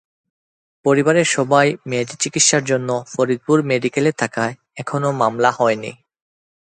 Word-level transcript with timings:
পরিবারের 0.85 1.27
সবাই 1.27 1.67
মেয়েটির 1.85 2.21
চিকিৎসার 2.23 2.63
জন্য 2.63 2.89
ফরিদপুর 3.13 3.57
মেডিকেলে 3.63 4.11
থাকায় 4.11 4.53
এখনো 4.75 5.09
মামলা 5.11 5.49
হয়নি। 5.51 5.91